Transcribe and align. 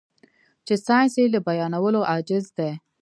چې 0.65 0.73
ساينس 0.85 1.13
يې 1.21 1.25
له 1.33 1.39
بيانولو 1.47 1.99
عاجز 2.11 2.45
دی. 2.57 2.71